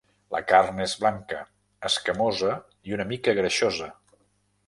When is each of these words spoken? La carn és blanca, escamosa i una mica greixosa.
La 0.35 0.39
carn 0.51 0.79
és 0.85 0.95
blanca, 1.01 1.41
escamosa 1.91 2.55
i 2.91 2.97
una 2.99 3.07
mica 3.13 3.37
greixosa. 3.43 3.93